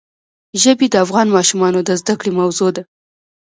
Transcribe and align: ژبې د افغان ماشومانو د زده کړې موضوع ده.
ژبې 0.61 0.87
د 0.89 0.95
افغان 1.05 1.27
ماشومانو 1.35 1.79
د 1.83 1.89
زده 2.01 2.13
کړې 2.19 2.31
موضوع 2.39 2.69
ده. 2.75 2.83